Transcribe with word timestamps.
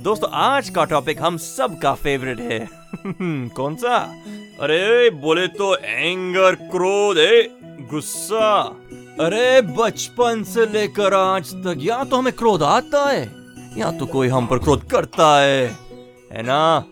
दोस्तों, 0.00 0.30
आज 0.32 0.70
का 0.70 0.84
टॉपिक 0.84 1.22
हम 1.22 1.36
सब 1.36 1.78
का 1.78 1.94
फेवरेट 1.94 2.40
है 2.40 2.68
कौन 3.48 3.74
सा? 3.74 3.96
अरे, 4.60 5.10
बोले 5.10 5.46
तो 5.46 5.76
एंगर 5.76 6.54
क्रोध 6.54 7.16
गुस्सा। 7.90 8.62
अरे, 9.20 9.60
बचपन 9.60 10.42
से 10.42 10.66
लेकर 10.66 11.14
आज 11.14 11.54
तक, 11.54 11.74
या 11.78 12.04
तो 12.04 12.16
हमें 12.16 12.32
क्रोध 12.32 12.62
आता 12.62 13.10
है, 13.10 13.32
या 13.76 13.92
तो 13.92 14.06
कोई 14.06 14.28
हम 14.28 14.46
पर 14.46 14.58
क्रोध 14.58 14.88
करता 14.90 15.40
है 15.40 15.78
है 16.32 16.42
ना? 16.42 16.84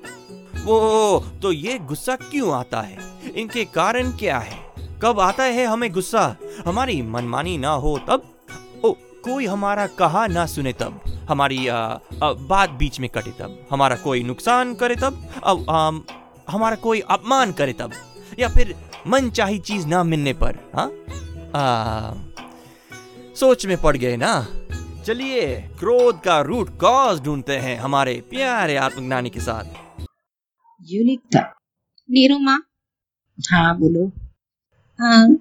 वो 0.65 1.25
तो 1.43 1.53
ये 1.53 1.79
गुस्सा 1.79 2.17
क्यों 2.17 2.55
आता 2.55 2.81
है? 2.81 2.99
इनके 3.37 3.65
कारण 3.65 4.13
क्या 4.13 4.39
है? 4.39 4.59
कब 5.03 5.21
आता 5.21 5.45
है 5.45 5.65
हमें 5.65 5.93
गुस्सा? 5.93 6.37
हमारी 6.67 7.03
मनमानी 7.03 7.59
ना 7.59 7.71
हो, 7.71 7.99
तब 7.99 8.38
कोई 9.25 9.47
हमारा 9.47 9.87
कहा 9.87 10.27
ना 10.27 10.47
सुने 10.47 10.73
तब। 10.73 11.01
हमारी 11.29 11.69
आ, 11.69 11.77
आ, 11.77 12.33
बात 12.33 12.71
बीच 12.71 13.01
में 13.01 13.11
कटे 13.11 13.31
तब। 13.31 13.67
हमारा 13.71 13.97
कोई 13.97 14.23
नुकसान 14.23 14.75
करे 14.75 14.97
तब 14.97 15.29
अब 15.45 15.71
आम, 15.71 16.05
हमारा 16.51 16.77
कोई 16.77 17.01
अपमान 17.01 17.53
करे 17.53 17.73
तब। 17.73 17.93
या 18.39 18.49
फिर 18.49 18.77
मन 19.07 19.31
चाही 19.31 19.59
चीज़ 19.59 19.87
ना 19.87 20.03
मिलने 20.03 20.33
पर 20.33 20.71
हाँ? 20.75 20.93
आ, 21.55 22.15
सोच 23.35 23.67
में 23.67 23.83
पड़ 23.83 23.97
गए 23.97 24.17
ना? 24.17 24.47
चलिए 25.07 25.61
क्रोध 25.61 26.21
का 26.21 26.41
रूट 26.41 26.79
कॉज 26.79 27.21
ढूंढते 27.21 27.57
हैं 27.57 27.79
हमारे 27.79 28.25
प्यारे 28.31 28.77
आत्मज्ञानी 28.77 29.31
के 29.31 29.41
साथ। 29.41 29.65
यूनिकता 30.83 31.41
निरुमा? 32.11 32.61
हाँ 33.53 33.79
बोलो। 33.79 34.13
अ, 35.01 35.39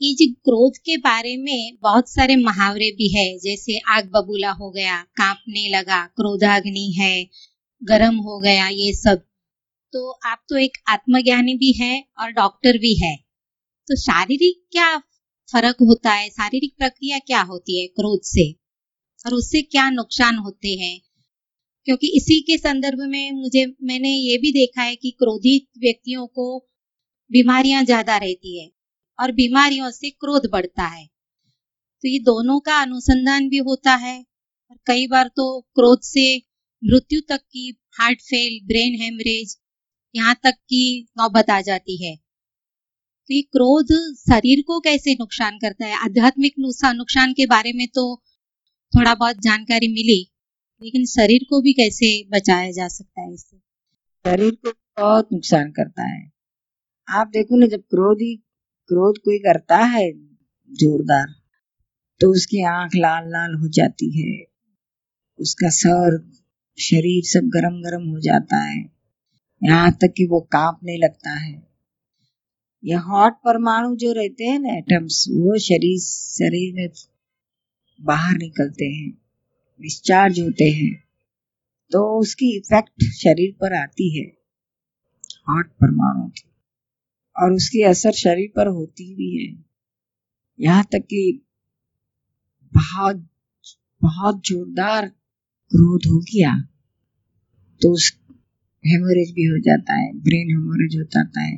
ये 0.00 0.14
जो 0.14 0.32
क्रोध 0.32 0.76
के 0.76 0.96
बारे 0.96 1.36
में 1.36 1.76
बहुत 1.82 2.10
सारे 2.10 2.36
मुहावरे 2.36 2.90
भी 2.90 3.08
है। 3.16 3.38
जैसे 3.38 3.78
आग 3.88 4.10
बबूला 4.14 4.50
हो 4.50 4.70
गया, 4.70 5.02
कांपने 5.02 5.68
लगा, 5.68 6.06
क्रोधाग्नि 6.06 6.92
है, 6.98 7.24
गरम 7.82 8.16
हो 8.16 8.38
गया, 8.38 8.68
ये 8.68 8.92
सब। 8.94 9.22
तो 9.92 10.10
आप 10.10 10.42
तो 10.48 10.56
एक 10.56 10.78
आत्मज्ञानी 10.88 11.54
भी 11.54 11.72
है 11.72 12.04
और 12.20 12.30
डॉक्टर 12.30 12.78
भी 12.78 12.94
है। 13.04 13.16
तो 13.88 13.96
शारीरिक 13.96 14.62
क्या 14.72 14.98
फ़र्क 15.52 15.76
होता 15.80 16.12
है? 16.12 16.28
शारीरिक 16.30 16.74
प्रक्रिया 16.78 17.18
क्या 17.18 17.42
होती 17.42 17.80
है 17.80 17.86
क्रोध 17.86 18.20
से? 18.24 18.52
और 19.26 19.34
उससे 19.34 19.62
क्या 19.62 19.90
नुकसान 19.90 20.36
होते 20.36 20.68
हैं? 20.68 21.00
क्योंकि 21.84 22.06
इसी 22.16 22.40
के 22.40 22.58
संदर्भ 22.58 22.98
में 23.00 23.32
मुझे, 23.32 23.66
मैंने 23.82 24.08
ये 24.08 24.38
भी 24.38 24.52
देखा 24.52 24.82
है 24.82 24.96
कि 24.96 25.10
क्रोधित 25.10 25.66
व्यक्तियों 25.78 26.26
को 26.26 26.58
बीमारियाँ 27.30 27.84
ज़्यादा 27.84 28.16
रहती 28.16 28.60
है। 28.60 28.75
और 29.18 29.32
बीमारियों 29.32 29.90
से 29.90 30.10
क्रोध 30.10 30.50
बढ़ता 30.52 30.86
है। 30.86 31.06
तो 32.04 32.08
ये 32.08 32.18
दोनों 32.18 32.58
का 32.60 32.80
अनुसंधान 32.82 33.48
भी 33.48 33.58
होता 33.58 33.94
है। 33.94 34.18
और 34.70 34.76
कई 34.86 35.06
बार 35.06 35.28
तो 35.28 35.60
क्रोध 35.74 36.00
से 36.02 36.36
मृत्यु 36.82 37.20
तक 37.28 37.40
की 37.42 37.68
हार्ट 38.00 38.20
फेल 38.20 38.58
ब्रेन 38.66 39.02
हेमरेज 39.02 39.56
यहाँ 40.14 40.34
तक 40.34 40.54
की 40.54 41.08
नौबत 41.18 41.50
आ 41.50 41.60
जाती 41.60 42.04
है। 42.04 42.16
तो 42.16 43.34
ये 43.34 43.42
क्रोध 43.42 43.92
शरीर 44.16 44.62
को 44.66 44.80
कैसे 44.80 45.14
नुकसान 45.14 45.58
करता 45.58 45.86
है? 45.86 45.94
आध्यात्मिक 46.04 46.54
नुकसान 46.58 47.32
के 47.32 47.46
बारे 47.46 47.72
में 47.72 47.86
तो 47.88 48.04
थोड़ा 48.92 49.14
बहुत 49.14 49.36
जानकारी 49.36 49.88
मिली, 49.88 50.20
लेकिन 50.82 51.04
शरीर 51.06 51.46
को 51.50 51.60
भी 51.60 51.72
कैसे 51.72 52.08
बचाया 52.28 52.70
जा 52.70 52.88
सकता 52.88 53.20
है 53.20 53.34
इससे? 53.34 53.56
शरीर 54.26 54.50
को 54.50 54.70
बहुत 54.70 55.28
नुकसान 55.32 55.70
करता 55.70 56.02
है। 56.02 56.32
आप 57.08 57.28
देखो 57.28 57.56
ना, 57.56 57.66
जब 57.66 57.80
क्रोधी 57.80 58.42
क्रोध 58.88 59.18
कोई 59.18 59.38
करता 59.38 59.76
है 59.76 60.10
जोरदार 60.70 61.26
तो 62.20 62.30
उसकी 62.30 62.62
आँख 62.64 62.94
लाल 62.96 63.24
लाल 63.26 63.54
हो 63.54 63.68
जाती 63.68 64.10
है। 64.18 64.44
उसका 65.38 65.68
सर, 65.70 66.18
शरीर 66.78 67.22
सब 67.24 67.48
गरम 67.48 67.80
गरम 67.82 68.08
हो 68.08 68.20
जाता 68.20 68.56
है। 68.62 68.78
यहाँ 69.62 69.90
तक 69.92 70.12
कि 70.16 70.26
वो 70.26 70.40
कांपने 70.52 70.96
लगता 70.96 71.30
है। 71.30 71.54
ये 72.84 72.94
हॉट 73.02 73.32
परमाणु 73.44 73.94
जो 73.96 74.12
रहते 74.12 74.44
हैं 74.44 74.58
ना 74.58 74.72
एटम्स, 74.72 75.24
वो 75.30 75.58
शरीर 75.58 76.00
शरीर 76.00 76.74
में 76.74 76.88
बाहर 77.98 78.36
निकलते 78.36 78.84
हैं, 78.86 79.10
डिस्चार्ज 79.80 80.40
होते 80.40 80.70
हैं 80.70 80.92
तो 81.92 82.02
उसकी 82.20 82.56
इफ़ेक्ट 82.56 83.04
शरीर 83.14 83.54
पर 83.60 83.74
आती 83.74 84.08
है, 84.18 84.26
हॉट 85.48 85.66
परमाणु 85.72 86.28
की। 86.28 86.50
और 87.36 87.52
उसकी 87.52 87.82
असर 87.84 88.12
शरीर 88.14 88.52
पर 88.56 88.66
होती 88.68 89.14
भी 89.14 89.30
है। 89.36 89.52
यहाँ 90.58 90.84
तक 90.92 91.04
कि 91.04 91.22
बहुत 92.72 93.26
बहुत 94.02 94.40
जोरदार 94.44 95.06
क्रोध 95.72 96.06
हो 96.06 96.18
गया 96.22 96.52
तो 97.80 97.92
उस 97.92 98.12
हेमोरेज 98.84 99.30
भी 99.34 99.44
हो 99.44 99.58
जाता 99.60 99.94
है 99.94 100.12
ब्रेन 100.20 100.50
हेमोरेज 100.50 100.96
हो 100.96 101.02
जाता 101.04 101.42
है 101.42 101.56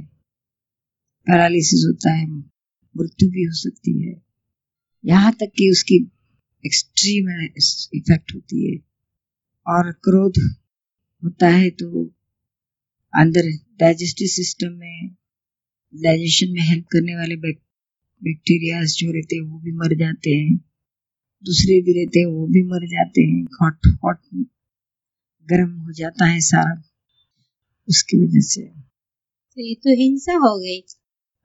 पैरालिसिस 1.26 1.84
होता 1.86 2.12
है, 2.12 2.26
मृत्यु 2.26 3.28
भी 3.30 3.44
हो 3.44 3.52
सकती 3.54 3.92
है। 4.00 4.14
यहाँ 5.04 5.32
तक 5.32 5.50
कि 5.56 5.70
उसकी 5.70 5.96
एक्सट्रीम 6.64 7.28
इफ़ेक्ट 7.96 8.34
होती 8.34 8.64
है 8.64 8.76
और 9.66 9.90
क्रोध 10.04 10.38
होता 11.22 11.48
है 11.48 11.68
तो 11.72 12.04
अंदर 13.12 13.50
डाइजेस्टिव 13.80 14.28
सिस्टम 14.28 14.72
में 14.74 15.16
डाइजेशन 15.94 16.52
में 16.52 16.60
हेल्प 16.60 16.84
करने 16.92 17.16
वाले 17.16 17.36
बैक्टीरिया 17.36 18.84
जो 18.84 19.12
रहते 19.12 19.36
हैं 19.36 19.42
वो 19.42 19.58
भी 19.58 19.72
मर 19.72 19.96
जाते 19.96 20.30
हैं। 20.30 20.56
दूसरे 21.44 21.80
भी 21.82 21.92
रहते 21.92 22.20
हैं 22.20 22.26
वो 22.26 22.46
भी 22.46 22.62
मर 22.62 22.86
जाते 22.86 23.22
हैं। 23.22 23.44
हॉट 23.44 23.78
हॉट 23.86 24.18
गर्म 25.50 25.70
हो 25.70 25.92
जाता 25.92 26.24
है 26.24 26.40
सारा। 26.40 26.82
उसकी 27.88 28.16
वजह 28.16 28.40
से। 28.40 28.62
तो 29.54 29.62
ये 29.62 29.74
तो 29.74 29.96
हिंसा 29.96 30.32
हो 30.32 30.58
गई। 30.58 30.84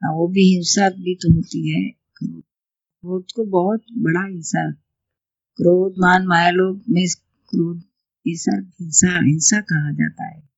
हाँ, 0.02 0.12
वो 0.14 0.28
भी 0.28 0.54
हिंसा 0.54 0.88
भी 0.90 1.14
तो 1.14 1.34
होती 1.34 1.68
है। 1.70 1.90
क्रोध 1.90 2.42
क्रोध 3.00 3.24
को 3.36 3.44
बहुत 3.44 3.82
बड़ा 3.92 4.26
हिंसा। 4.26 4.70
क्रोध 5.56 5.94
मान 5.98 6.26
माया 6.26 6.50
लोग 6.50 6.82
में 6.90 7.06
क्रोध 7.50 7.82
ये 8.26 8.36
सब 8.36 8.70
हिंसा 8.80 9.20
हिंसा 9.22 9.60
कहा 9.60 9.92
जाता 9.92 10.24
है। 10.24 10.53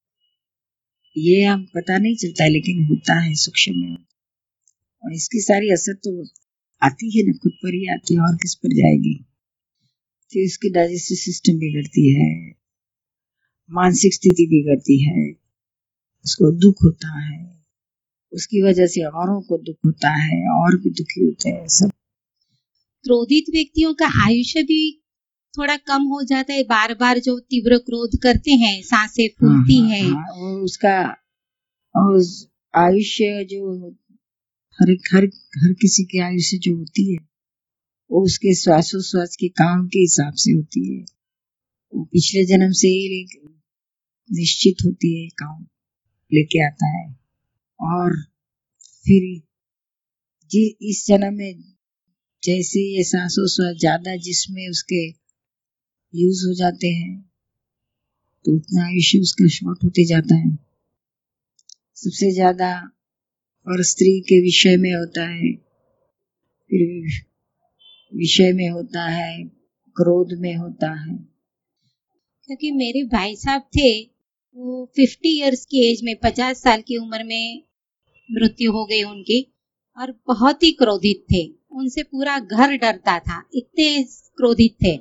ये 1.19 1.44
हम 1.44 1.62
पता 1.75 1.99
नहीं 1.99 2.16
चलता 2.16 2.44
है, 2.44 2.50
लेकिन 2.50 2.84
होता 2.84 3.21
है 3.21 3.34
सूक्ष्म 3.34 3.72
में। 3.77 3.97
और 5.04 5.15
इसकी 5.15 5.41
सारी 5.41 5.72
असर 5.72 5.94
तो 5.94 6.25
आती 6.82 7.19
है 7.19 7.27
ना, 7.27 7.32
खुद 7.32 7.53
पर 7.53 7.75
ही 7.75 7.87
आती 7.87 8.15
है, 8.15 8.21
और 8.21 8.37
किस 8.37 8.54
पर 8.54 8.69
जाएगी? 8.69 9.25
फिर 10.32 10.43
इसकी 10.43 10.71
डाइजेस्टिव 10.71 11.16
सिस्टम 11.16 11.53
बिगड़ती 11.53 12.15
है, 12.15 12.55
मानसिक 13.71 14.15
स्थिति 14.15 14.47
बिगड़ती 14.47 15.05
है, 15.05 15.32
उसको 16.25 16.53
दुख 16.53 16.75
होता 16.84 17.21
है, 17.21 17.65
उसकी 18.32 18.62
वजह 18.62 18.87
से 18.87 19.05
औरों 19.05 19.43
को 19.43 19.59
दुख 19.59 19.76
होता 19.87 20.10
है, 20.10 20.41
और 20.50 20.81
भी 20.81 20.91
दुखी 20.91 21.25
होते 21.25 21.50
हैं 21.50 21.69
सब। 21.69 21.91
क्रोधित 23.05 23.44
व्यक्तियों 23.50 23.94
का 23.94 24.06
आयुष्य 24.26 24.62
भी 24.62 25.06
थोड़ा 25.59 25.77
कम 25.77 26.03
हो 26.03 26.22
जाता 26.22 26.53
है 26.53 26.62
बार 26.62 26.94
बार 26.94 27.19
जो 27.19 27.39
तीव्र 27.41 27.78
क्रोध 27.78 28.19
करते 28.22 28.50
हैं 28.50 28.81
साँसें 28.83 29.28
फूलती 29.28 29.79
हाँ, 29.79 29.88
हैं 29.88 30.11
हाँ, 30.11 30.53
उसका 30.64 30.99
उस 31.94 32.49
आयुष्य 32.75 33.44
जो 33.44 33.88
हर 34.79 34.91
हर 35.14 35.25
हर 35.58 35.73
किसी 35.73 36.05
के 36.05 36.19
आयुष्य 36.19 36.58
जो 36.58 36.76
होती 36.76 37.12
है 37.12 37.19
वो 38.11 38.25
उसके 38.25 38.55
श्वासोश्वास 38.55 39.37
के 39.37 39.49
काम 39.49 39.87
के 39.87 39.99
हिसाब 39.99 40.32
से 40.35 40.53
होती 40.53 40.82
है। 40.88 41.05
वो 41.93 42.05
पिछले 42.05 42.44
जन्म 42.47 42.73
से 42.73 42.88
ही 42.88 43.26
निश्चित 44.31 44.85
होती 44.87 45.23
है 45.23 45.29
काम 45.29 45.62
लेके 46.32 46.64
आता 46.67 46.87
है। 46.88 47.06
और 47.81 48.17
फिर 49.06 49.25
जी 50.50 50.64
इस 50.91 51.05
जन्म 51.06 51.35
में 51.35 51.62
जैसे 52.43 52.81
ये 52.97 53.05
श्वासोश्वास 53.05 53.76
ज़्यादा 53.81 54.17
जिसमें 54.17 54.69
उसके 54.70 55.00
यूज़ 56.14 56.47
हो 56.47 56.55
जाते 56.55 56.88
हैं 56.88 57.14
तो 58.44 58.55
उतना 58.56 58.85
आयुष्य 58.85 59.19
उसका 59.19 59.47
शॉर्ट 59.49 59.85
होते 59.85 60.05
जाता 60.05 60.35
है। 60.35 60.50
सबसे 61.97 62.31
ज़्यादा 62.31 62.69
और 63.67 63.82
स्त्री 63.82 64.20
के 64.20 64.41
विषय 64.41 64.76
में 64.76 64.93
होता 64.94 65.26
है, 65.29 65.53
फिर 66.70 67.23
विषय 68.12 68.53
में 68.53 68.69
होता 68.69 69.08
है, 69.08 69.44
क्रोध 69.97 70.38
में 70.38 70.55
होता 70.56 70.91
है। 70.94 71.17
क्योंकि 72.49 72.70
मेरे 72.70 73.02
भाई 73.05 73.37
साहब 73.37 73.62
थे, 73.62 73.91
वो 74.56 74.85
फिफ्टी 74.97 75.37
इयर्स 75.38 75.64
की 75.67 75.91
एज 75.91 76.02
में, 76.05 76.14
पचास 76.17 76.62
साल 76.62 76.82
की 76.82 76.97
उम्र 76.97 77.25
में 77.25 77.62
मृत्यु 78.29 78.73
हो 78.73 78.85
गई 78.87 79.02
उनकी 79.02 79.41
और 79.99 80.14
बहुत 80.26 80.62
ही 80.62 80.73
क्रोधित 80.73 81.25
थे। 81.32 81.44
उनसे 81.73 82.02
पूरा 82.02 82.38
घर 82.38 82.76
डरता 82.76 83.19
था, 83.19 83.43
इतने 83.55 84.02
क्रोधित 84.37 84.76
थे। 84.82 84.97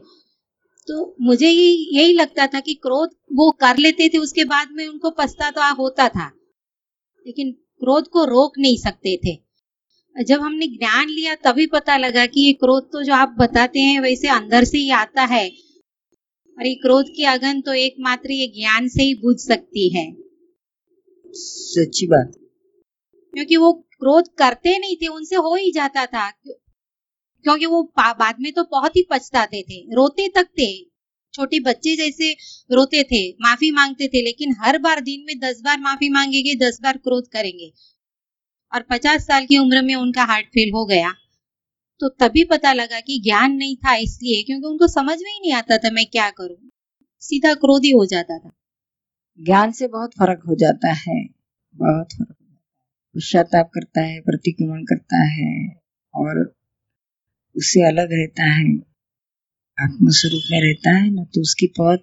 तो 0.88 1.16
मुझे 1.22 1.50
यही 1.50 2.14
लगता 2.14 2.48
था 2.48 2.60
कि 2.60 2.74
क्रोध 2.74 3.10
वो 3.34 3.52
कर 3.52 3.78
लेते 3.78 4.10
थे 4.10 4.18
उसके 4.18 4.44
बाद 4.44 4.68
में 4.72 4.88
उनको 4.88 5.10
पछतावा 5.10 5.70
होता 5.70 6.10
था। 6.10 6.32
लेकिन 7.28 7.52
क्रोध 7.52 8.08
को 8.08 8.26
रोक 8.26 8.60
नहीं 8.60 8.78
सकते 8.78 9.18
थे। 9.18 9.36
जब 10.24 10.42
हमने 10.42 10.68
ज्ञान 10.68 11.10
लिया 11.10 11.36
तभी 11.36 11.66
पता 11.68 11.98
लगा 11.98 12.26
कि 12.26 12.42
ये 12.42 12.54
क्रोध 12.54 12.84
तो 12.84 13.04
जो 13.04 13.14
आप 13.14 13.36
बताते 13.40 13.80
हैं 13.80 14.00
वैसे 14.00 14.28
अंदर 14.28 14.64
से 14.64 14.78
ही 14.78 14.90
आता 14.90 15.24
है। 15.24 15.50
और 16.58 16.68
ये 16.68 16.76
क्रोध 16.76 17.06
की 17.16 17.24
अगन 17.24 17.62
तो 17.62 17.74
एकमात्र 17.74 18.32
ये 18.32 18.48
ज्ञान 18.48 18.88
से 18.88 19.04
ही 19.04 19.14
बुझ 19.16 19.38
सकती 19.38 19.90
है। 19.90 20.16
सच्ची 21.28 22.08
बात। 22.08 22.32
क्योंकि 23.34 23.58
वो 23.58 23.74
क्रोध 23.74 24.28
करते 24.38 24.78
नहीं 24.80 24.96
थे 24.96 25.08
उनसे 25.08 25.36
हो 25.36 25.56
ही 25.56 25.72
जाता 25.72 26.06
था। 26.06 26.30
क्योंकि 27.46 27.66
वो 27.66 27.94
बाद 27.98 28.36
में 28.40 28.54
तो 28.54 28.64
बहुत 28.64 28.96
ही 28.96 29.08
पछताते 29.12 29.64
थे। 29.64 29.96
रोते 29.96 30.30
तक 30.30 30.44
थे। 30.44 30.84
छोटे 31.34 31.60
बच्चे 31.60 31.96
जैसे 31.96 32.34
रोते 32.72 33.04
थे, 33.04 33.32
माफ़ी 33.32 33.72
मांगते 33.72 34.08
थे, 34.08 34.24
लेकिन 34.24 34.56
हर 34.60 34.78
बार 34.78 35.02
दिन 35.02 35.26
में 35.28 35.40
दस 35.40 35.62
बार 35.62 35.80
माफ़ी 35.80 36.10
मांगेंगे, 36.10 36.56
दस 36.56 36.80
बार 36.84 36.98
क्रोध 36.98 37.28
करेंगे। 37.28 37.74
और 38.74 38.82
पचास 38.82 39.22
साल 39.22 39.46
की 39.46 39.58
उम्र 39.58 39.82
में 39.82 39.96
उनका 39.96 40.24
हार्ट 40.24 40.46
फेल 40.46 40.72
हो 40.74 40.86
गया। 40.86 41.14
तो 42.00 42.10
तभी 42.10 42.44
पता 42.44 42.74
लगा 42.74 43.00
कि 43.00 43.20
ज्ञान 43.20 43.52
नहीं 43.52 43.76
था 43.76 43.96
इसलिए, 43.96 44.44
क्योंकि 44.44 44.68
उनको 44.68 44.88
समझ 44.88 45.18
में 45.22 45.34
ही 45.34 45.40
नहीं 45.40 45.54
आता 45.54 45.78
था 45.78 45.92
मैं 45.92 46.06
क्या 46.06 46.30
करूँ। 46.30 46.70
सीधा 47.20 47.54
क्रोधी 47.54 47.92
हो 47.92 48.06
जाता 48.06 48.40
था। 48.40 48.52
ज्ञान 49.42 49.72
से 49.72 49.88
बहुत 49.88 50.12
फ़र्क 50.14 50.40
हो 50.48 50.56
जाता 50.56 50.94
है। 50.94 51.26
बहुत 51.76 52.14
फ़र्क 52.14 52.36
हो 52.42 52.48
है। 52.52 52.58
पश्चाताप 53.16 53.70
करता 53.76 54.02
है, 54.02 54.22
प्रतिक्रमण 54.22 54.84
करता 54.84 55.24
है। 55.24 55.68
और 56.14 56.56
उससे 57.56 57.88
अलग 57.88 58.08
रहता 58.12 58.46
है। 58.46 58.66
आत्मस्वरूप 59.78 60.44
में 60.52 60.62
रहता 60.62 60.96
है, 60.96 61.10
ना 61.10 61.24
तो 61.26 61.42
उसकी 61.42 61.68
बहुत 61.78 62.00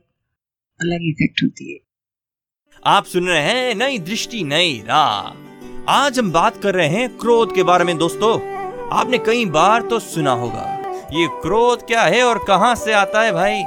अलग 0.80 1.08
इफ़ेक्ट 1.08 1.42
होती 1.42 1.72
है। 1.72 1.78
आप 2.86 3.04
सुन 3.04 3.28
रहे 3.28 3.42
हैं 3.42 3.74
नई 3.74 3.98
दृष्टि, 4.00 4.42
नई 4.44 4.82
राह। 4.86 5.92
आज 5.92 6.18
हम 6.18 6.30
बात 6.32 6.56
कर 6.62 6.74
रहे 6.74 6.88
हैं 6.88 7.08
क्रोध 7.18 7.54
के 7.54 7.62
बारे 7.62 7.84
में, 7.84 7.96
दोस्तों। 7.98 8.32
आपने 8.92 9.18
कई 9.18 9.44
बार 9.50 9.82
तो 9.82 9.98
सुना 10.00 10.32
होगा, 10.34 10.66
ये 11.12 11.26
क्रोध 11.42 11.86
क्या 11.86 12.02
है 12.02 12.22
और 12.22 12.44
कहाँ 12.44 12.74
से 12.74 12.92
आता 12.94 13.22
है 13.22 13.32
भाई? 13.32 13.62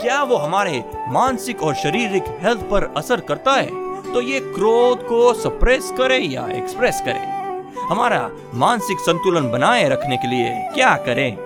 क्या 0.00 0.22
वो 0.22 0.36
हमारे 0.36 0.82
मानसिक 1.08 1.62
और 1.62 1.74
शारीरिक 1.74 2.24
हेल्थ 2.40 2.60
पर 2.70 2.84
असर 2.96 3.20
करता 3.20 3.54
है? 3.54 4.12
तो 4.12 4.20
ये 4.22 4.40
क्रोध 4.42 5.06
को 5.06 5.32
सप्रेस 5.34 5.90
करे 5.98 6.18
या 6.18 6.46
एक्सप्रेस 6.54 7.00
करे। 7.00 7.35
हमारा 7.90 8.28
मानसिक 8.54 8.98
संतुलन 8.98 9.52
बनाए 9.52 9.88
रखने 9.88 10.16
के 10.16 10.28
लिए 10.28 10.70
क्या 10.74 10.96
करें? 10.96 11.36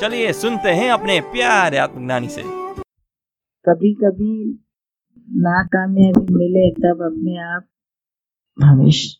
चलिए 0.00 0.32
सुनते 0.32 0.68
हैं 0.68 0.90
अपने 0.90 1.20
प्यारे 1.20 1.78
आत्मज्ञानी 1.78 2.28
से। 2.28 2.42
कभी 3.68 3.94
कभी 3.94 4.54
नाकामयाबी 5.28 6.34
मिले 6.34 6.70
तब 6.70 7.02
अपने 7.02 7.42
आप 7.42 7.68
हमेशा 8.62 9.18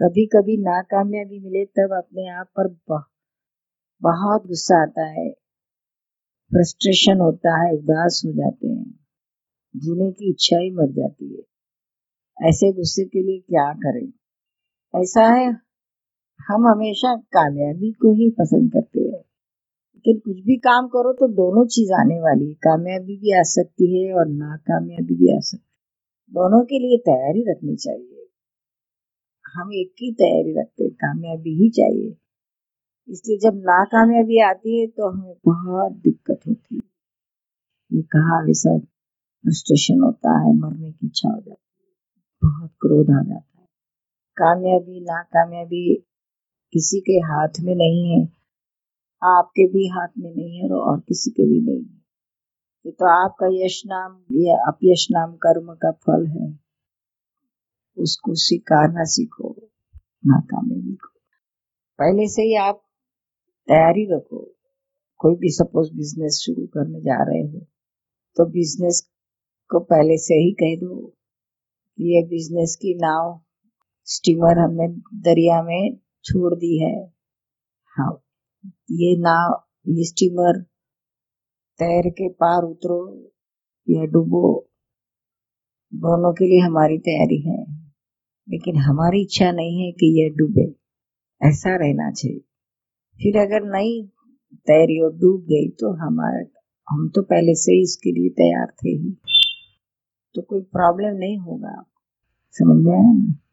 कभी 0.00 0.26
कभी 0.26 0.56
नाकामयाबी 0.56 1.40
मिले 1.40 1.64
तब 1.64 1.94
अपने 1.98 2.28
आप 2.28 2.46
पर 2.60 2.68
बहुत 4.02 4.46
गुस्सा 4.46 4.82
आता 4.82 5.06
है। 5.06 5.30
फ्रस्ट्रेशन 6.52 7.20
होता 7.20 7.66
है, 7.66 7.72
उदास 7.72 8.22
हो 8.26 8.32
जाते 8.32 8.68
हैं। 8.68 9.00
जीने 9.76 10.12
की 10.12 10.30
इच्छा 10.30 10.56
ही 10.56 10.70
मर 10.70 10.92
जाती 10.92 11.36
है। 11.36 11.42
ऐसे 12.48 12.72
गुस्से 12.72 13.04
के 13.04 13.22
लिए 13.22 13.38
क्या 13.38 13.72
करें? 13.72 14.12
ऐसा 15.02 15.22
है 15.22 15.69
हम 16.48 16.66
हमेशा 16.66 17.16
कामयाबी 17.16 17.90
को 17.92 18.12
ही 18.12 18.30
पसंद 18.30 18.72
करते 18.72 19.00
हैं। 19.00 19.24
लेकिन 19.94 20.18
कुछ 20.18 20.36
भी 20.44 20.56
काम 20.56 20.86
करो 20.88 21.12
तो 21.12 21.28
दोनों 21.28 21.66
चीज़ 21.66 21.92
आने 21.92 22.20
वाली 22.20 22.48
है। 22.48 22.54
कामयाबी 22.54 23.16
भी 23.16 23.38
आ 23.38 23.42
सकती 23.42 23.88
है 23.96 24.14
और 24.14 24.26
नाकामयाबी 24.28 25.14
भी 25.14 25.36
आ 25.36 25.40
सकती 25.40 25.64
है 25.64 25.70
दोनों 26.34 26.64
के 26.64 26.78
लिए 26.78 26.98
तैयारी 26.98 27.44
रखनी 27.48 27.76
चाहिए। 27.76 28.26
हम 29.54 29.72
एक 29.72 29.92
की 29.98 30.12
तैयारी 30.12 30.52
रखते 30.60 30.84
हैं, 30.84 30.92
कामयाबी 30.94 31.54
ही 31.62 31.70
चाहिए। 31.70 32.16
इसलिए 33.08 33.38
जब 33.38 33.54
नाकामयाबी 33.54 34.40
आती 34.40 34.80
है 34.80 34.86
तो 34.86 35.10
हमें 35.10 35.34
बहुत 35.44 35.92
दिक्कत 35.92 36.40
होती 36.48 36.74
है। 36.74 36.88
ये 37.92 38.02
कहा 38.02 38.42
वैसा 38.42 38.78
फ्रस्ट्रेशन 38.78 40.00
होता 40.00 40.38
है, 40.40 40.56
मरने 40.56 40.92
की 40.92 41.06
इच्छा 41.06 41.28
हो 41.28 41.40
जाती 41.40 41.82
है, 41.82 41.88
बहुत 42.42 42.70
क्रोध 42.80 43.10
आ 43.10 43.22
जाता 43.22 43.60
है। 43.60 43.66
कामयाबी, 44.36 45.00
नाकामयाबी 45.00 46.06
किसी 46.72 47.00
के 47.00 47.18
हाथ 47.26 47.60
में 47.64 47.74
नहीं 47.74 48.04
है, 48.10 48.24
आपके 49.22 49.66
भी 49.68 49.86
हाथ 49.88 50.08
में 50.18 50.30
नहीं 50.30 50.58
है 50.58 50.68
और 50.70 51.00
किसी 51.00 51.30
के 51.30 51.46
भी 51.48 51.60
नहीं 51.60 51.82
है। 51.84 51.98
ये 52.84 52.92
तो 52.92 53.06
आपका 53.06 53.48
यश 53.54 53.82
नाम, 53.86 54.12
ये 54.32 54.52
अपयश 54.68 55.06
नाम 55.12 55.32
कर्म 55.36 55.74
का 55.82 55.90
फल 56.06 56.26
है। 56.28 56.48
उसको 57.96 58.34
स्वीकारना 58.42 59.04
सीखो 59.12 59.50
नाकामयाबी 60.26 60.94
को 60.94 61.08
पहले 61.98 62.28
से 62.28 62.42
ही 62.42 62.54
आप 62.58 62.82
तैयारी 63.68 64.04
रखो, 64.12 64.38
कोई 65.20 65.34
भी 65.36 65.50
सपोज़ 65.52 65.92
बिज़नेस 65.96 66.38
शुरू 66.44 66.66
करने 66.74 67.00
जा 67.00 67.22
रहे 67.22 67.42
हो 67.42 67.60
तो 68.36 68.44
बिज़नेस 68.50 69.00
को 69.70 69.80
पहले 69.90 70.16
से 70.18 70.34
ही 70.34 70.50
कह 70.60 70.76
दो 70.80 70.94
ये 71.98 72.22
बिज़नेस 72.28 72.76
की 72.82 72.94
नाव 72.98 73.40
स्टीमर 74.08 74.58
हमने 74.58 74.86
दरिया 75.22 75.62
में 75.62 75.98
छोड़ 76.24 76.54
दी 76.54 76.84
है। 76.84 77.12
हाँ 77.86 78.24
ये 78.90 79.16
नाव 79.16 79.64
ये 79.88 80.04
स्टीमर 80.04 80.62
तैर 81.78 82.10
के 82.10 82.28
पार 82.28 82.62
उतरो, 82.62 83.32
या 83.90 84.04
डूबो, 84.04 84.70
दोनों 85.94 86.32
के 86.32 86.44
लिए 86.44 86.60
हमारी 86.60 86.98
तैयारी 86.98 87.40
है। 87.40 87.62
लेकिन 88.48 88.76
हमारी 88.76 89.22
इच्छा 89.22 89.52
नहीं 89.52 89.86
है 89.86 89.92
कि 89.92 90.22
यह 90.22 90.30
डूबे। 90.30 90.74
ऐसा 91.48 91.76
रहना 91.76 92.10
चाहिए। 92.10 92.38
फिर 93.18 93.36
अगर 93.38 93.60
नहीं 93.62 94.08
तैरी 94.54 95.04
और 95.04 95.16
डूब 95.18 95.40
गई 95.40 95.68
तो 95.68 95.92
हमारे, 95.92 96.50
हम 96.90 97.08
तो 97.08 97.22
पहले 97.22 97.54
से 97.54 97.72
ही 97.72 97.82
इसके 97.82 98.10
लिए 98.10 98.30
तैयार 98.30 98.66
थे 98.66 98.90
ही। 98.90 99.16
तो 100.34 100.42
कोई 100.42 100.60
प्रॉब्लम 100.60 101.16
नहीं 101.16 101.38
होगा। 101.38 101.84
समझ 102.50 102.84
में 102.84 102.92
आया 102.92 103.12
ना? 103.12 103.49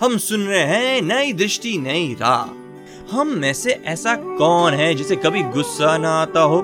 हम 0.00 0.16
सुन 0.18 0.46
रहे 0.46 0.62
हैं 0.62 1.02
नई 1.02 1.32
दृष्टि, 1.32 1.78
नई 1.78 2.16
राह। 2.20 3.16
हम 3.16 3.28
में 3.28 3.52
से 3.52 3.70
ऐसा 3.70 4.14
कौन 4.16 4.72
है 4.72 4.94
जिसे 4.94 5.16
कभी 5.16 5.42
गुस्सा 5.42 5.98
ना 5.98 6.10
आता 6.10 6.40
हो? 6.40 6.62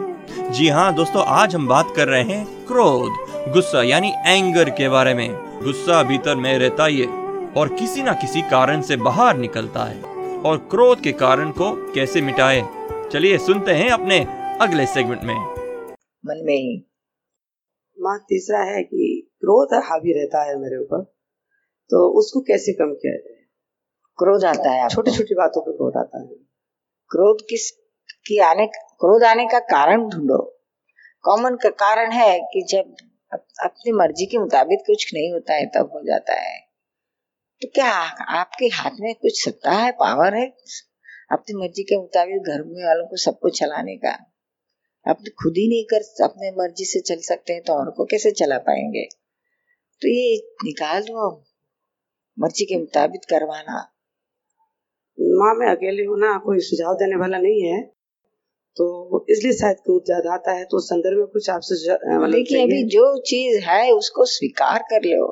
जी 0.51 0.69
हाँ 0.69 0.95
दोस्तों, 0.95 1.25
आज 1.27 1.55
हम 1.55 1.67
बात 1.69 1.93
कर 1.97 2.09
रहे 2.09 2.23
हैं 2.23 2.67
क्रोध, 2.67 3.11
गुस्सा, 3.53 3.83
यानी 3.83 4.13
एंगर 4.27 4.71
के 4.71 4.89
बारे 4.89 5.15
में। 5.15 5.61
गुस्सा 5.65 6.03
भीतर 6.03 6.37
में 6.37 6.59
रहता 6.59 6.87
ही 6.87 7.01
है 7.01 7.09
और 7.53 7.69
किसी 7.69 8.03
ना 8.03 8.13
किसी 8.13 8.43
कारण 8.43 8.81
से 8.81 8.97
बाहर 8.97 9.37
निकलता 9.37 9.85
है 9.85 10.03
और 10.43 10.57
क्रोध 10.71 11.01
के 11.01 11.13
कारण 11.13 11.51
को 11.51 11.93
कैसे 11.93 12.21
मिटाए? 12.21 12.63
चलिए 13.13 13.39
सुनते 13.39 13.73
हैं 13.73 13.91
अपने 13.91 14.19
अगले 14.61 14.87
सेगमेंट 14.87 15.23
में। 15.23 15.37
मन 16.27 16.43
में 16.45 16.55
ही। 16.55 16.91
माँ 18.01 18.19
तीसरा 18.19 18.61
है 18.61 18.83
कि 18.83 19.31
क्रोध 19.41 19.69
हावी 19.75 20.13
रहता 20.13 20.43
है 20.43 20.59
मेरे 20.59 20.77
ऊपर। 20.77 21.16
तो 21.91 22.19
उसको 22.19 22.41
कैसे 22.41 22.73
कम 22.73 22.95
किया 22.95 23.17
जाए? 23.17 23.43
क्रोध 24.19 24.45
आता 24.45 24.71
है 24.71 24.89
छोटी 24.89 25.11
छोटी 25.11 25.35
बातों 25.35 25.61
पर 25.61 25.73
क्रोध 25.73 25.97
आता 25.97 26.19
है। 26.19 26.29
क्रोध 27.11 27.39
किस 27.49 27.71
की 28.27 28.39
आने 28.39 28.67
क्रोध 28.67 29.25
आने 29.25 29.47
का 29.47 29.59
कारण 29.59 30.09
ढूंढो। 30.09 30.63
कॉमन 31.23 31.57
का 31.57 31.69
कारण 31.69 32.13
है 32.13 32.39
कि 32.39 32.63
जब 32.63 32.95
अपनी 33.63 33.93
मर्ज़ी 33.93 34.27
के 34.27 34.39
मुताबिक 34.39 34.79
कुछ 34.87 35.15
नहीं 35.15 35.33
होता 35.33 35.55
है 35.55 35.67
तब 35.67 35.91
हो 35.95 36.01
जाता 36.01 36.33
है। 36.33 36.61
तो 37.63 37.69
क्या 37.75 37.91
आपके 38.41 38.67
हाथ 38.67 38.91
में 39.01 39.15
कुछ 39.15 39.45
सत्ता 39.45 39.71
है 39.71 39.93
पावर 39.93 40.35
है? 40.35 40.47
अपनी 41.33 41.55
मर्ज़ी 41.55 41.83
के 41.83 41.97
मुताबिक 41.97 42.37
घर 42.37 42.63
में 42.63 42.85
वालों 42.85 43.07
को 43.07 43.17
सबको 43.17 43.49
चलाने 43.49 43.97
का। 43.97 44.11
आप 45.11 45.17
तो 45.21 45.31
खुद 45.31 45.53
ही 45.57 45.69
नहीं 45.69 45.85
कर 45.85 46.25
अपने 46.25 46.51
मर्ज़ी 46.51 46.85
से 46.85 47.01
चल 47.01 47.21
सकते 47.21 47.53
हैं 47.53 47.63
तो 47.63 47.73
और 47.73 47.91
को 47.91 48.05
कैसे 48.05 48.31
चला 48.31 48.59
पाएँगे? 48.59 49.05
तो 50.03 50.09
ये 50.09 50.55
निकाल 50.65 51.03
दो। 51.03 51.46
मर्ज़ी 52.39 52.65
के 52.65 52.77
मुताबिक 52.77 53.21
करवाना। 53.31 53.77
माँ 55.39 55.55
मैं 55.55 55.67
अकेले 55.67 56.05
हूँ 56.05 56.19
ना 56.21 56.37
कोई 56.39 56.59
सुझाव 56.61 56.95
देने 56.95 57.17
वाला 57.17 57.39
नहीं 57.39 57.63
है। 57.63 57.81
तो 58.77 59.25
इसलिए 59.31 59.53
शायद 59.53 59.77
क्रोध 59.77 60.05
ज़्यादा 60.05 60.33
आता 60.35 60.53
है 60.53 60.65
तो 60.65 60.81
संदर्भ 60.81 61.19
में 61.19 61.27
कुछ 61.27 61.49
आपसे 61.51 61.75
मतलब 61.95 62.33
देखिए 62.33 62.63
अभी 62.63 62.83
जो 62.85 63.05
चीज़ 63.27 63.65
है 63.65 63.91
उसको 63.93 64.25
स्वीकार 64.25 64.83
कर 64.83 65.05
लो। 65.05 65.27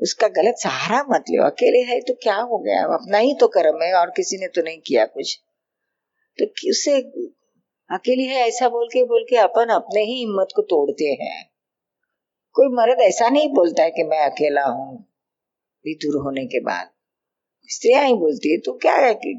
उसका 0.00 0.28
गलत 0.28 0.54
सहारा 0.58 1.02
मत 1.10 1.24
लो। 1.30 1.44
अकेले 1.44 1.78
है 1.82 2.00
तो 2.00 2.14
क्या 2.14 2.36
हो 2.36 2.58
गया? 2.58 2.82
अपना 2.84 3.18
ही 3.18 3.34
तो 3.34 3.48
कर्म 3.48 3.82
है 3.82 3.92
और 3.94 4.10
किसी 4.10 4.36
ने 4.38 4.48
तो 4.48 4.62
नहीं 4.62 4.78
किया 4.86 5.04
कुछ। 5.06 5.38
तो 6.38 6.44
उससे 6.70 6.96
अकेली 7.90 8.24
है 8.24 8.46
ऐसा 8.48 8.68
बोल 8.68 8.86
के 8.86 9.04
बोल 9.04 9.24
के 9.30 9.36
अपन 9.36 9.68
अपने 9.68 10.00
ही 10.00 10.18
हिम्मत 10.18 10.48
को 10.56 10.62
तोड़ते 10.62 11.04
हैं। 11.22 11.44
कोई 12.54 12.68
मर्द 12.68 13.00
ऐसा 13.00 13.28
नहीं 13.28 13.48
बोलता 13.48 13.82
है 13.82 13.90
कि 13.90 14.02
मैं 14.02 14.18
अकेला 14.20 14.64
हूँ। 14.64 15.07
विदुर 15.88 16.22
होने 16.22 16.46
के 16.46 16.60
बाद। 16.60 16.90
स्त्रियाँ 17.68 18.06
ही 18.06 18.14
बोलती 18.14 18.52
है 18.52 18.58
तो 18.58 18.72
क्या 18.72 18.94
है 18.94 19.14
कि 19.14 19.38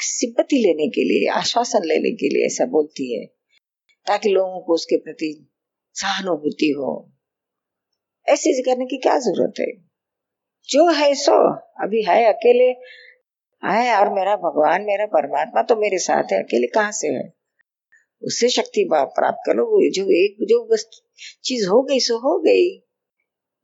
सिंपति 0.00 0.56
लेने 0.56 0.88
के 0.88 1.04
लिए, 1.04 1.28
आश्वासन 1.28 1.84
लेने 1.84 2.10
के 2.10 2.28
लिए 2.28 2.46
ऐसा 2.46 2.64
बोलती 2.66 3.20
है? 3.20 3.26
ताकि 4.06 4.28
लोगों 4.28 4.60
को 4.60 4.74
उसके 4.74 4.96
प्रति 4.96 5.48
सहानुभूति 5.94 6.70
हो। 6.78 7.12
ऐसी 8.28 8.62
करने 8.62 8.84
की 8.84 8.96
क्या 8.96 9.18
ज़रूरत 9.18 9.54
है? 9.60 9.72
जो 10.68 10.90
है 10.90 11.14
सो, 11.14 11.56
अभी 11.84 12.02
है 12.02 12.24
अकेले 12.24 12.68
है 13.64 13.96
और 14.00 14.14
मेरा 14.14 14.36
भगवान, 14.36 14.82
मेरा 14.82 15.06
परमात्मा 15.06 15.62
तो 15.62 15.76
मेरे 15.76 15.98
साथ 15.98 16.32
है, 16.32 16.42
अकेले 16.42 16.66
कहाँ 16.66 16.92
से 16.92 17.08
है? 17.08 17.32
उससे 18.22 18.48
शक्ति 18.48 18.88
प्राप्त 18.92 19.38
करो 19.46 19.90
जो 19.90 20.04
एक, 20.24 20.36
जो 20.42 20.76
चीज़ 21.44 21.68
हो 21.68 21.82
गई 21.82 22.00
सो 22.00 22.18
हो 22.18 22.38
गई। 22.38 22.81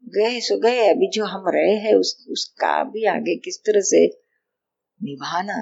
गए 0.05 0.39
सो 0.41 0.57
गए। 0.59 0.89
अभी 0.89 1.09
जो 1.11 1.25
हम 1.25 1.49
रहे 1.49 1.75
हैं 1.77 1.95
उस 1.95 2.15
उसका 2.31 2.83
भी 2.85 3.05
आगे 3.07 3.37
किस 3.37 3.59
तरह 3.61 3.81
से 3.81 4.05
निभाना 5.01 5.59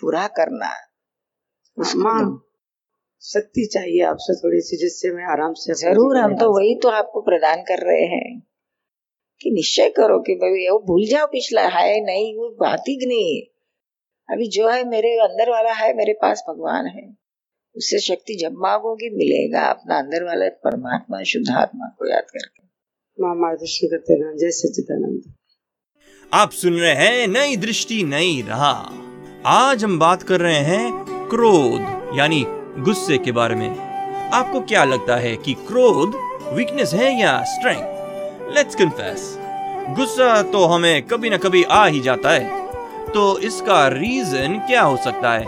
पूरा 0.00 0.26
करना 0.36 0.72
माँ 1.96 2.20
शक्ति 3.22 3.64
चाहिए 3.72 4.02
आपसे 4.04 4.34
थोड़ी 4.34 4.60
सी 4.60 4.76
जिससे 4.76 5.10
मैं 5.10 5.24
आराम 5.24 5.52
से 5.52 5.74
ज़रूर 5.74 6.16
हम 6.16 6.36
तो 6.36 6.50
वही 6.52 6.74
तो 6.74 6.88
आपको 6.88 7.20
प्रदान 7.20 7.62
कर 7.62 7.82
रहे 7.86 8.04
हैं 8.06 8.40
कि 9.40 9.50
निश्चय 9.50 9.88
करो 9.88 10.18
कि 10.18 10.34
भाई 10.34 10.68
वो 10.68 10.78
भूल 10.86 11.06
जाओ 11.06 11.26
पिछला 11.26 11.66
है 11.68 12.00
नहीं 12.04 12.34
वो 12.36 12.48
बात 12.60 12.88
ही 12.88 12.96
नहीं। 13.06 13.40
अभी 14.28 14.48
जो 14.48 14.68
है 14.68 14.84
मेरे 14.88 15.16
अंदर 15.20 15.50
वाला 15.50 15.72
है 15.72 15.92
मेरे 15.94 16.12
पास 16.12 16.44
भगवान 16.48 16.86
है। 16.86 17.06
उससे 17.76 17.98
शक्ति 17.98 18.34
जब 18.34 18.52
मांगोगी 18.58 19.10
मिलेगा 19.10 19.66
अपना 19.70 19.98
अंदर 19.98 20.24
वाला 20.24 20.48
परमात्मा 20.64 21.22
शुद्धात्मा 21.22 21.88
को 21.98 22.10
याद 22.10 22.30
करके। 22.30 22.65
मार्गदर्शन 23.18 23.86
करते 23.86 24.14
रहना। 24.14 24.32
जय 24.36 24.50
सचिदानंद 24.50 25.34
आप 26.32 26.50
सुन 26.50 26.74
रहे 26.74 26.94
हैं 26.94 27.26
नई 27.26 27.56
दृष्टि, 27.56 28.02
नई 28.04 28.42
राह। 28.48 29.48
आज 29.48 29.84
हम 29.84 29.98
बात 29.98 30.22
कर 30.22 30.40
रहे 30.40 30.58
हैं 30.58 31.28
क्रोध, 31.28 32.16
यानी 32.18 32.44
गुस्से 32.80 33.18
के 33.18 33.32
बारे 33.32 33.54
में। 33.54 33.78
आपको 34.30 34.60
क्या 34.60 34.84
लगता 34.84 35.16
है 35.16 35.36
कि 35.36 35.54
क्रोध 35.68 36.14
वीकनेस 36.54 36.92
है 36.94 37.12
या 37.20 37.42
स्ट्रेंथ 37.44 38.54
लेट्स 38.56 38.74
कन्फेस 38.74 39.34
गुस्सा 39.96 40.42
तो 40.42 40.64
हमें 40.64 41.02
कभी 41.02 41.30
ना 41.30 41.36
कभी 41.36 41.62
आ 41.62 41.86
ही 41.86 42.00
जाता 42.00 42.30
है। 42.30 42.64
तो 43.08 43.38
इसका 43.38 43.86
रीजन 43.88 44.58
क्या 44.58 44.82
हो 44.82 44.96
सकता 44.96 45.32
है? 45.32 45.46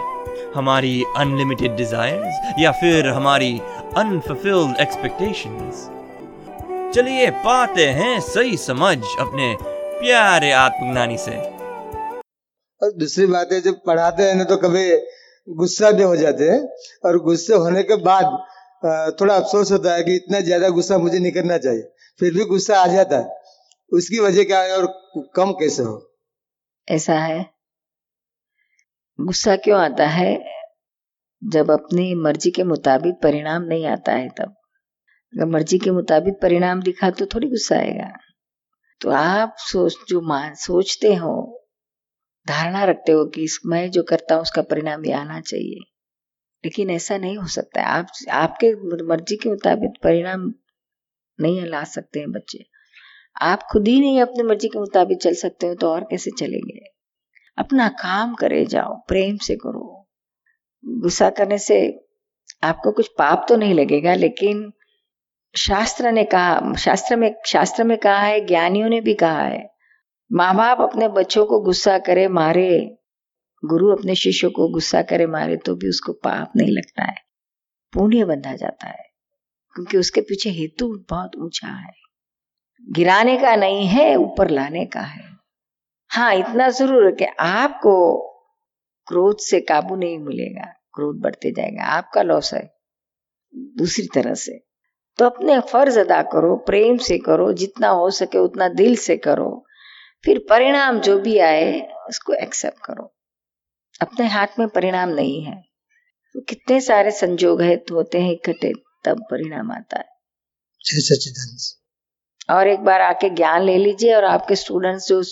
हमारी 0.55 1.03
अनलिमिटेड 1.17 1.77
डिजायर्स 1.77 2.61
या 2.61 2.73
फिर 2.73 3.09
हमारी 3.09 3.53
अनफुलफिल्ड 3.97 4.81
एक्सपेक्टेशंस 4.81 5.89
चलिए 6.99 7.31
पाते 7.43 7.85
हैं 7.97 8.21
सही 8.21 8.57
समझ 8.57 8.97
अपने 9.21 9.45
प्यारे 9.99 10.51
आत्मज्ञानी 10.53 11.19
से। 11.19 11.37
और 12.83 12.93
दूसरी 12.93 13.27
बात 13.27 13.53
है 13.53 13.61
जब 13.61 13.77
पढ़ाते 13.87 14.23
हैं 14.23 14.35
ना 14.35 14.45
तो 14.45 14.57
कभी 14.57 14.83
गुस्सा 15.49 15.91
भी 15.91 16.03
हो 16.03 16.17
जाते 16.17 16.49
हैं। 16.51 16.59
और 17.07 17.19
गुस्से 17.23 17.55
होने 17.57 17.83
के 17.83 17.97
बाद 18.03 18.27
थोड़ा 19.21 19.35
अफसोस 19.37 19.73
होता 19.73 19.95
है 19.95 20.03
कि 20.05 20.17
इतना 20.17 20.41
ज़्यादा 20.41 20.69
गुस्सा 20.71 20.99
मुझे 20.99 21.19
नहीं 21.19 21.33
करना 21.33 21.59
चाहिए। 21.59 21.89
फिर 22.21 22.35
भी 22.35 22.45
गुस्सा 22.47 22.81
आ 22.81 22.87
जाता 22.89 23.19
है। 23.19 23.39
उसकी 23.93 24.21
वजह 24.21 24.45
क्या 24.45 24.63
है 24.63 24.77
और 24.77 24.93
कम 25.37 25.53
कैसे 25.55 25.83
हो? 25.83 25.97
ऐसा 26.89 27.19
है। 27.21 27.41
गुस्सा 29.19 29.57
क्यों 29.59 29.81
आता 29.81 30.07
है? 30.11 30.39
जब 31.43 31.71
अपनी 31.71 32.15
मर्ज़ी 32.23 32.51
के 32.51 32.65
मुताबिक 32.67 33.23
परिणाम 33.23 33.63
नहीं 33.65 33.87
आता 33.89 34.13
है 34.15 34.29
तब। 34.31 34.55
अगर 35.37 35.45
मर्ज़ी 35.45 35.79
के 35.79 35.91
मुताबिक 35.91 36.35
परिणाम 36.43 36.83
दिखा 36.83 37.11
तो 37.11 37.27
थोड़ी 37.27 37.49
गुस्सा 37.49 37.77
आएगा। 37.77 38.13
तो 39.01 39.11
आप 39.11 39.55
सोच, 39.59 39.97
जो 40.09 40.21
मान, 40.21 40.55
सोचते 40.55 41.15
हो, 41.15 41.65
धारणा 42.49 42.85
रखते 42.85 43.13
हो 43.13 43.25
कि 43.25 43.47
मैं 43.67 43.91
जो 43.91 44.03
करता 44.03 44.35
हूँ, 44.35 44.43
उसका 44.43 44.63
परिणाम 44.63 45.05
ये 45.05 45.13
आना 45.13 45.41
चाहिए। 45.41 45.81
लेकिन 46.65 46.91
ऐसा 46.91 47.19
नहीं 47.19 47.37
हो 47.37 47.47
सकता 47.47 47.81
है। 47.81 47.87
आप, 47.87 48.07
आपके 48.31 48.73
मर्ज़ी 49.07 49.37
के 49.37 49.49
मुताबिक 49.49 49.91
परिणाम 50.05 50.55
नहीं 51.41 51.67
ला 51.67 51.85
सकते 51.85 52.21
हैं 52.21 52.33
बच्चे। 52.33 52.67
आप 53.41 53.63
खुद 53.73 53.89
ही 53.89 54.01
नहीं 54.01 54.21
अपनी 54.21 54.43
मर्ज़ी 54.43 54.69
के 54.69 54.79
मुताबिक 54.79 55.19
चल 55.19 55.35
सकते 55.35 55.67
हो 55.67 55.75
तो 55.75 55.89
और 55.89 56.05
कैसे 56.05 56.31
चलेंगे? 56.39 56.81
अपना 57.59 57.89
काम 57.89 58.35
करे 58.35 58.65
जाओ, 58.65 58.95
प्रेम 59.09 59.37
से 59.37 59.57
करो। 59.57 60.09
गुस्सा 60.85 61.31
करने 61.31 61.59
से 61.59 62.07
आपको 62.63 62.93
कुछ 62.93 63.09
पाप 63.09 63.47
तो 63.49 63.57
नहीं 63.57 63.75
लगेगा, 63.75 64.15
लेकिन 64.15 64.73
शास्त्र 65.55 66.11
ने 66.13 66.25
कहा, 66.25 66.75
शास्त्र 66.75 67.17
में 67.17 67.35
शास्त्र 67.47 67.85
में 67.85 67.97
कहा 67.99 68.19
है, 68.19 68.47
ज्ञानियों 68.47 68.89
ने 68.89 69.01
भी 69.01 69.15
कहा 69.15 69.43
है 69.43 69.67
माँ 70.31 70.55
बाप 70.57 70.81
अपने 70.81 71.09
बच्चों 71.09 71.45
को 71.47 71.61
गुस्सा 71.61 71.99
करे, 71.99 72.27
मारे, 72.29 72.97
गुरु 73.63 73.91
अपने 73.93 74.15
शिष्यों 74.15 74.51
को 74.51 74.69
गुस्सा 74.69 75.01
करे, 75.03 75.27
मारे 75.27 75.57
तो 75.57 75.75
भी 75.75 75.89
उसको 75.89 76.13
पाप 76.15 76.53
नहीं 76.57 76.73
लगता 76.73 77.05
है, 77.05 77.15
पुण्य 77.93 78.25
बंधा 78.25 78.55
जाता 78.57 78.89
है, 78.89 79.05
क्योंकि 79.77 79.99
उसके 79.99 80.21
पीछे 80.21 80.51
हेतु 80.51 80.89
बहुत 81.11 81.37
ऊँचा 81.37 81.69
है, 81.69 81.93
गिराने 82.87 83.37
का 83.37 83.55
नहीं 83.57 83.87
है, 83.87 84.15
ऊपर 84.17 84.51
लाने 84.51 84.85
का 84.87 85.01
है। 85.01 85.27
हाँ 86.11 86.35
इतना 86.35 86.69
ज़रूर 86.71 87.07
है 87.07 87.13
कि 87.13 87.25
आपको 87.41 87.97
क्रोध 89.07 89.39
से 89.41 89.61
काबू 89.61 89.97
नहीं 89.97 90.19
मिलेगा, 90.19 90.73
क्रोध 90.95 91.21
बढ़ते 91.21 91.51
जाएगा, 91.51 91.85
आपका 91.87 92.23
लॉस 92.23 92.55
है, 92.55 92.63
दूसरी 93.55 94.07
तरह 94.15 94.35
से। 94.37 94.68
तो 95.19 95.25
अपने 95.25 95.61
फ़र्ज़ 95.61 95.99
अदा 95.99 96.23
करो 96.23 96.57
प्रेम 96.57 96.97
से 96.97 97.19
करो 97.19 97.53
जितना 97.53 97.89
हो 97.89 98.11
सके 98.11 98.39
उतना 98.39 98.69
दिल 98.69 98.97
से 98.97 99.17
करो। 99.17 99.65
फिर 100.25 100.39
परिणाम 100.51 101.01
जो 101.01 101.19
भी 101.19 101.39
आए 101.39 101.81
उसको 102.09 102.33
एक्सेप्ट 102.33 102.79
करो। 102.85 103.15
अपने 104.03 104.27
हाथ 104.27 104.47
में 104.59 104.69
परिणाम 104.69 105.09
नहीं 105.09 105.45
है। 105.45 105.63
तो 106.35 106.41
कितने 106.41 106.81
सारे 106.81 107.11
संजोग 107.11 107.63
है 107.63 107.77
तो 107.77 107.95
होते 107.95 108.21
हैं 108.21 108.33
इकट्ठे 108.33 108.73
तब 109.05 109.23
परिणाम 109.31 109.73
आता 109.73 109.99
है। 109.99 110.05
और 112.51 112.69
एक 112.69 112.81
बार 112.81 113.01
आके 113.01 113.31
ज्ञान 113.31 113.63
ले 113.63 113.79
लीजिए 113.79 114.15
और 114.15 114.25
आपके 114.25 114.55
स्टूडेंट्स 114.57 115.09
जो 115.09 115.23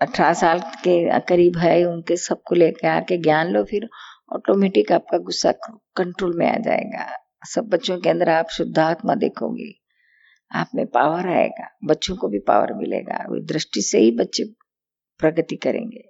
अठारह 0.00 0.32
साल 0.32 0.60
के 0.60 1.20
करीब 1.20 1.56
है 1.56 1.84
उनके 1.84 2.16
सबको 2.16 2.54
लेके 2.54 2.86
आके 2.88 3.16
ज्ञान 3.16 3.48
लो 3.48 3.64
फिर 3.64 3.88
ऑटोमेटिक 4.32 4.92
आपका 4.92 5.18
गुस्सा 5.18 5.52
कंट्रोल 5.96 6.36
में 6.38 6.46
आ 6.46 6.56
जाएगा। 6.56 7.21
सब 7.42 7.68
बच्चों 7.68 7.98
के 7.98 8.10
अंदर 8.10 8.28
आप 8.28 8.48
शुद्धात्मा 8.50 9.14
देखोगे, 9.14 9.72
आप 10.50 10.70
में 10.74 10.86
पावर 10.86 11.28
आएगा, 11.28 11.68
बच्चों 11.84 12.16
को 12.16 12.28
भी 12.28 12.38
पावर 12.38 12.72
मिलेगा, 12.74 13.24
वो 13.28 13.40
दृष्टि 13.44 13.82
से 13.82 13.98
ही 13.98 14.10
बच्चे 14.10 14.44
प्रगति 15.20 15.56
करेंगे। 15.56 16.02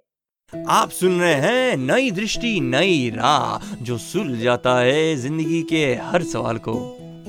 आप 0.69 0.89
सुन 0.89 1.19
रहे 1.21 1.33
हैं 1.33 1.77
नई 1.77 2.11
दृष्टि, 2.11 2.59
नई 2.61 3.09
राह, 3.09 3.75
जो 3.75 3.97
सुल 3.97 4.37
जाता 4.37 4.77
है 4.79 5.15
ज़िंदगी 5.15 5.61
के 5.63 5.83
हर 6.03 6.23
सवाल 6.23 6.57
को। 6.57 6.73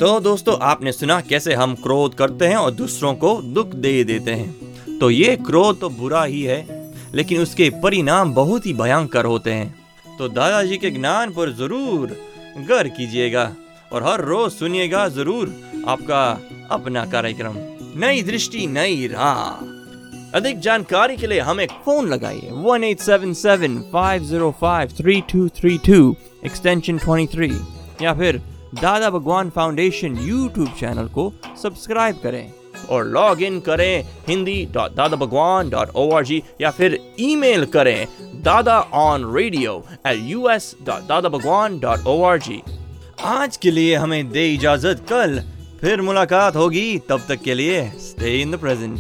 तो 0.01 0.19
दोस्तों, 0.21 0.59
आपने 0.63 0.93
सुना 0.93 1.21
कैसे 1.21 1.55
हम 1.55 1.75
क्रोध 1.75 2.15
करते 2.15 2.47
हैं 2.47 2.57
और 2.57 2.71
दूसरों 2.73 3.15
को 3.15 3.35
दुख 3.45 3.75
दे 3.77 4.03
देते 4.05 4.31
हैं। 4.31 4.99
तो 4.99 5.11
ये 5.11 5.37
क्रोध 5.37 5.81
तो 5.81 5.89
बुरा 5.91 6.25
ही 6.25 6.43
है, 6.43 6.61
लेकिन 7.15 7.41
उसके 7.41 7.71
परिणाम 7.83 8.35
बहुत 8.35 8.67
ही 8.67 8.73
भयंकर 8.75 9.25
होते 9.25 9.53
हैं। 9.53 10.17
तो 10.19 10.29
दादाजी 10.29 10.77
के 10.77 10.91
ज्ञान 10.91 11.33
पर 11.33 11.53
ज़रूर 11.53 12.17
गौर 12.69 12.89
कीजिएगा। 12.89 13.45
और 13.95 14.03
हर 14.03 14.21
रोज 14.25 14.51
सुनिएगा 14.53 15.07
ज़रूर 15.09 15.55
आपका 15.89 16.23
अपना 16.75 17.05
कार्यक्रम। 17.11 17.55
नई 18.01 18.23
दृष्टि, 18.23 18.67
नई 18.67 19.07
राह। 19.13 19.73
अधिक 20.37 20.59
जानकारी 20.61 21.17
के 21.17 21.27
लिए 21.27 21.41
हमें 21.41 21.67
फ़ोन 21.85 22.09
लगाइए। 22.09 22.51
One 22.65 22.85
eight 22.85 23.01
seven 23.01 23.33
seven 23.41 23.79
five 23.93 24.25
zero 24.25 24.51
five 24.61 24.97
three 24.99 25.21
two 25.33 25.49
three 25.59 25.77
two 25.87 26.17
extension 26.47 26.99
twenty 26.99 27.35
three 27.35 27.51
या 28.03 28.15
फिर 28.15 28.41
Dada 28.75 29.11
Bhagwan 29.11 29.51
foundation 29.51 30.17
YouTube 30.21 30.69
channel 30.79 31.09
को 31.15 31.33
सब्सक्राइब 31.63 32.17
करें 32.23 32.53
और 32.91 33.07
लॉग 33.07 33.43
इन 33.43 33.61
करें 33.67 34.05
Hindi 34.29 34.65
dot 34.75 34.95
Dada 34.95 35.17
Bhagwan 35.17 35.71
dot 35.71 35.91
O 35.97 36.11
R 36.17 36.25
G 36.25 36.43
या 36.61 36.71
फिर 36.71 36.99
ईमेल 37.21 37.65
करें 37.77 38.07
Dada 38.45 38.81
on 38.95 39.33
radio 39.35 39.83
at 40.07 40.19
U 40.31 40.49
S 40.51 40.75
dot 40.87 41.07
Dada 41.09 41.29
Bhagwan 41.29 41.79
dot 41.81 42.07
O 42.07 42.23
R 42.23 42.39
G 42.39 42.63
आज 43.21 43.57
के 43.57 43.71
लिए 43.71 43.97
हमें 43.97 44.31
दे 44.31 44.55
इजाज़त। 44.55 45.07
कल 45.09 45.43
फिर 45.81 46.01
मुलाकात 46.01 46.57
होगी। 46.57 46.99
तब 47.09 47.25
तक 47.29 47.43
के 47.43 47.55
लिए 47.55 47.91
स्टे 47.91 48.41
इन 48.43 48.51
द 48.51 48.59
प्रेजेंट 48.59 48.99